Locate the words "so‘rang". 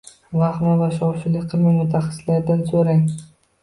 2.75-3.11